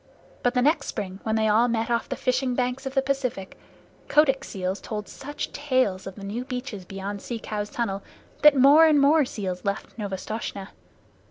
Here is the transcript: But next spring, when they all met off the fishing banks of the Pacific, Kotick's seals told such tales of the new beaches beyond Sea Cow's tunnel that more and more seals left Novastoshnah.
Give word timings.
But 0.41 0.55
next 0.55 0.87
spring, 0.87 1.19
when 1.21 1.35
they 1.35 1.47
all 1.47 1.67
met 1.67 1.91
off 1.91 2.09
the 2.09 2.15
fishing 2.15 2.55
banks 2.55 2.87
of 2.87 2.95
the 2.95 3.03
Pacific, 3.03 3.55
Kotick's 4.07 4.49
seals 4.49 4.81
told 4.81 5.07
such 5.07 5.51
tales 5.53 6.07
of 6.07 6.15
the 6.15 6.23
new 6.23 6.43
beaches 6.43 6.85
beyond 6.85 7.21
Sea 7.21 7.37
Cow's 7.37 7.69
tunnel 7.69 8.01
that 8.41 8.57
more 8.57 8.87
and 8.87 8.99
more 8.99 9.25
seals 9.25 9.63
left 9.63 9.95
Novastoshnah. 9.99 10.69